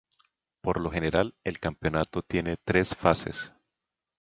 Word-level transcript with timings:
Por 0.63 0.81
lo 0.81 0.89
general, 0.89 1.35
el 1.43 1.59
campeonato 1.59 2.23
tiene 2.23 2.57
tres 2.57 2.95
fases. 2.95 3.51